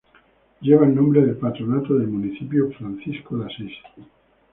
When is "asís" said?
3.45-3.73